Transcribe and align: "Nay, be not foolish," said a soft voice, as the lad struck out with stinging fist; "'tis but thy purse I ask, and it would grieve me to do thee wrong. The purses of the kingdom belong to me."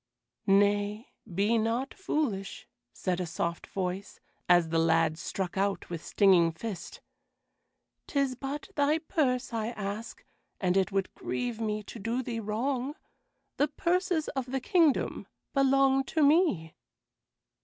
"Nay, 0.47 1.11
be 1.31 1.59
not 1.59 1.93
foolish," 1.93 2.67
said 2.91 3.19
a 3.19 3.27
soft 3.27 3.67
voice, 3.67 4.19
as 4.49 4.69
the 4.69 4.79
lad 4.79 5.15
struck 5.19 5.57
out 5.57 5.91
with 5.91 6.03
stinging 6.03 6.51
fist; 6.53 7.01
"'tis 8.07 8.33
but 8.33 8.69
thy 8.73 8.97
purse 8.97 9.53
I 9.53 9.67
ask, 9.67 10.25
and 10.59 10.75
it 10.75 10.91
would 10.91 11.13
grieve 11.13 11.61
me 11.61 11.83
to 11.83 11.99
do 11.99 12.23
thee 12.23 12.39
wrong. 12.39 12.95
The 13.57 13.67
purses 13.67 14.27
of 14.29 14.47
the 14.47 14.59
kingdom 14.59 15.27
belong 15.53 16.03
to 16.05 16.23
me." 16.23 16.73